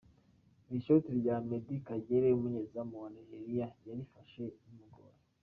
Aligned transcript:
Iri 0.67 0.77
shoti 0.85 1.09
rya 1.19 1.35
Meddy 1.47 1.77
Kagere 1.87 2.27
umunyezamu 2.31 2.93
wa 3.01 3.09
Nigeria 3.15 3.67
yarifashe 3.87 4.43
bimugoye. 4.61 5.17